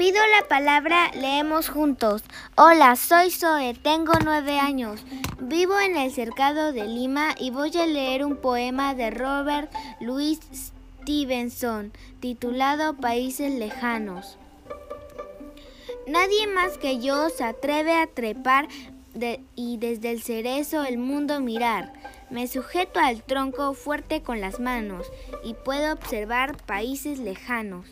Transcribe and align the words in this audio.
pido 0.00 0.18
la 0.40 0.48
palabra, 0.48 1.10
leemos 1.12 1.68
juntos. 1.68 2.22
Hola, 2.56 2.96
soy 2.96 3.30
Zoe, 3.30 3.74
tengo 3.74 4.14
nueve 4.24 4.58
años. 4.58 5.04
Vivo 5.40 5.78
en 5.78 5.94
el 5.94 6.10
cercado 6.10 6.72
de 6.72 6.86
Lima 6.86 7.34
y 7.38 7.50
voy 7.50 7.76
a 7.76 7.84
leer 7.84 8.24
un 8.24 8.36
poema 8.36 8.94
de 8.94 9.10
Robert 9.10 9.70
Louis 10.00 10.40
Stevenson 11.02 11.92
titulado 12.18 12.94
Países 12.96 13.52
Lejanos. 13.52 14.38
Nadie 16.06 16.46
más 16.46 16.78
que 16.78 16.98
yo 16.98 17.28
se 17.28 17.44
atreve 17.44 17.94
a 17.98 18.06
trepar 18.06 18.68
y 19.54 19.76
desde 19.76 20.12
el 20.12 20.22
cerezo 20.22 20.82
el 20.82 20.96
mundo 20.96 21.42
mirar. 21.42 21.92
Me 22.30 22.46
sujeto 22.46 23.00
al 23.00 23.22
tronco 23.22 23.74
fuerte 23.74 24.22
con 24.22 24.40
las 24.40 24.60
manos 24.60 25.06
y 25.44 25.52
puedo 25.52 25.92
observar 25.92 26.56
países 26.56 27.18
lejanos. 27.18 27.84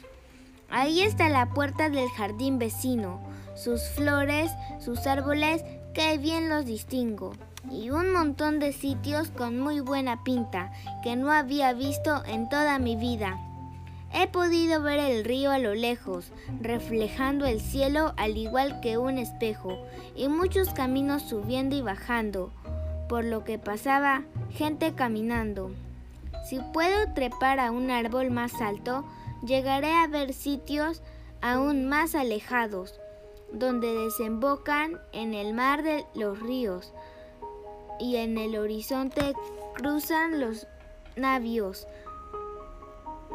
Ahí 0.70 1.00
está 1.00 1.28
la 1.28 1.46
puerta 1.46 1.88
del 1.88 2.08
jardín 2.10 2.58
vecino, 2.58 3.20
sus 3.54 3.82
flores, 3.88 4.50
sus 4.78 5.06
árboles, 5.06 5.64
que 5.94 6.18
bien 6.18 6.48
los 6.50 6.66
distingo, 6.66 7.32
y 7.70 7.90
un 7.90 8.12
montón 8.12 8.58
de 8.58 8.72
sitios 8.72 9.30
con 9.30 9.58
muy 9.58 9.80
buena 9.80 10.22
pinta 10.24 10.70
que 11.02 11.16
no 11.16 11.32
había 11.32 11.72
visto 11.72 12.22
en 12.26 12.48
toda 12.48 12.78
mi 12.78 12.96
vida. 12.96 13.38
He 14.12 14.26
podido 14.26 14.82
ver 14.82 14.98
el 14.98 15.24
río 15.24 15.50
a 15.50 15.58
lo 15.58 15.74
lejos, 15.74 16.32
reflejando 16.60 17.46
el 17.46 17.60
cielo 17.60 18.14
al 18.16 18.36
igual 18.36 18.80
que 18.80 18.98
un 18.98 19.18
espejo, 19.18 19.78
y 20.14 20.28
muchos 20.28 20.70
caminos 20.70 21.22
subiendo 21.22 21.76
y 21.76 21.82
bajando, 21.82 22.52
por 23.08 23.24
lo 23.24 23.44
que 23.44 23.58
pasaba 23.58 24.22
gente 24.50 24.94
caminando. 24.94 25.72
Si 26.48 26.60
puedo 26.72 27.12
trepar 27.14 27.60
a 27.60 27.70
un 27.70 27.90
árbol 27.90 28.30
más 28.30 28.60
alto, 28.60 29.04
llegaré 29.44 29.92
a 29.92 30.06
ver 30.06 30.32
sitios 30.32 31.02
aún 31.40 31.88
más 31.88 32.14
alejados, 32.14 33.00
donde 33.52 33.92
desembocan 33.92 35.00
en 35.12 35.34
el 35.34 35.54
mar 35.54 35.82
de 35.82 36.04
los 36.14 36.40
ríos 36.40 36.92
y 37.98 38.16
en 38.16 38.38
el 38.38 38.56
horizonte 38.56 39.34
cruzan 39.74 40.40
los 40.40 40.66
navios, 41.16 41.86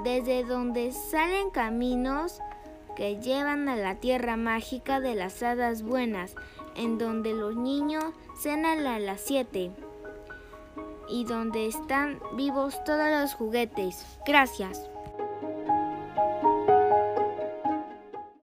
desde 0.04 0.44
donde 0.44 0.92
salen 0.92 1.50
caminos 1.50 2.40
que 2.96 3.20
llevan 3.20 3.68
a 3.70 3.76
la 3.76 3.96
tierra 3.96 4.38
mágica 4.38 5.00
de 5.00 5.16
las 5.16 5.42
hadas 5.42 5.84
buenas, 5.84 6.36
en 6.76 6.98
donde 6.98 7.34
los 7.34 7.56
niños 7.56 8.06
cenan 8.42 8.86
a 8.86 9.00
las 9.00 9.22
7 9.22 9.72
y 11.10 11.26
donde 11.26 11.68
están 11.68 12.20
vivos 12.36 12.84
todos 12.84 13.10
los 13.22 13.34
juguetes. 13.34 14.06
Gracias. 14.26 14.93